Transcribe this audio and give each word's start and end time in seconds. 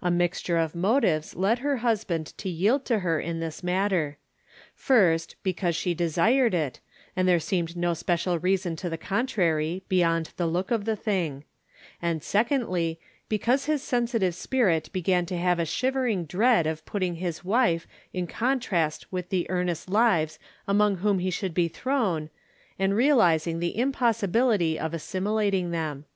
A 0.00 0.10
mixture 0.10 0.56
of 0.56 0.74
motives 0.74 1.36
led 1.36 1.58
her 1.58 1.76
husband 1.84 2.28
to 2.38 2.48
yield 2.48 2.86
to 2.86 3.00
her 3.00 3.20
in 3.20 3.38
this 3.40 3.62
matter. 3.62 4.16
First, 4.74 5.36
because 5.42 5.76
she 5.76 5.92
desired 5.92 6.54
it, 6.54 6.80
and 7.14 7.28
there 7.28 7.38
seemed 7.38 7.76
no 7.76 7.92
special 7.92 8.38
reason 8.38 8.76
to 8.76 8.88
the 8.88 8.96
contrary 8.96 9.84
beyond 9.86 10.30
the 10.38 10.46
look 10.46 10.70
of 10.70 10.86
the 10.86 10.96
thing; 10.96 11.44
and, 12.00 12.22
secondly, 12.22 12.98
because 13.28 13.66
his 13.66 13.82
sensitive 13.82 14.34
spirit 14.34 14.88
began 14.94 15.26
to 15.26 15.36
have 15.36 15.58
a 15.58 15.66
shivering 15.66 16.24
dread 16.24 16.66
of 16.66 16.86
putting 16.86 17.16
his 17.16 17.44
wife 17.44 17.86
in 18.14 18.26
contrast 18.26 19.12
with 19.12 19.28
the 19.28 19.50
earnest 19.50 19.90
lives 19.90 20.38
among 20.66 20.96
which 21.02 21.22
he 21.24 21.30
should 21.30 21.52
be 21.52 21.68
thrown, 21.68 22.30
and 22.78 22.96
rea 22.96 23.12
lizing 23.12 23.58
the 23.60 23.76
impossibility 23.76 24.78
of 24.80 24.94
assimilating 24.94 25.72
them. 25.72 26.06